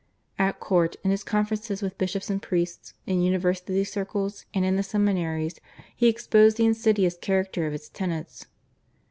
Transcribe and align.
At 0.39 0.59
court, 0.59 0.95
in 1.03 1.11
his 1.11 1.23
conferences 1.23 1.83
with 1.83 1.99
bishops 1.99 2.31
and 2.31 2.41
priests, 2.41 2.95
in 3.05 3.21
university 3.21 3.83
circles, 3.83 4.45
and 4.51 4.65
in 4.65 4.75
the 4.75 4.81
seminaries 4.81 5.59
he 5.95 6.07
exposed 6.07 6.57
the 6.57 6.65
insidious 6.65 7.15
character 7.19 7.67
of 7.67 7.73
its 7.75 7.87
tenets. 7.87 8.47